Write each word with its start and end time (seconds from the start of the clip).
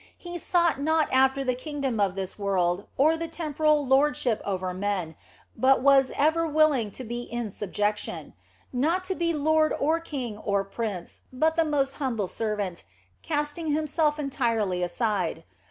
He 0.17 0.39
sought 0.39 0.79
not 0.81 1.13
after 1.13 1.43
the 1.43 1.53
kingdom 1.53 1.99
of 1.99 2.15
this 2.15 2.39
world 2.39 2.87
or 2.97 3.15
the 3.15 3.27
temporal 3.27 3.85
lordship 3.85 4.41
over 4.43 4.73
men, 4.73 5.15
but 5.55 5.83
was 5.83 6.11
ever 6.17 6.47
willing 6.47 6.89
to 6.89 7.03
be 7.03 7.21
in 7.21 7.51
subjection; 7.51 8.33
not 8.73 9.03
to 9.03 9.13
be 9.13 9.31
lord 9.31 9.71
or 9.79 9.99
king 9.99 10.39
or 10.39 10.63
prince, 10.63 11.19
but 11.31 11.55
the 11.55 11.63
most 11.65 11.97
humble 11.97 12.27
servant, 12.27 12.83
casting 13.21 13.73
Himself 13.73 14.17
entirely 14.17 14.81
aside. 14.81 15.43